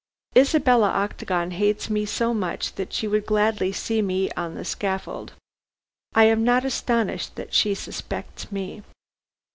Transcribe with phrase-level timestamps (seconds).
[0.35, 5.33] Isabella Octagon hates me so much that she would gladly see me on the scaffold.
[6.15, 8.81] I am not astonished that she suspects me."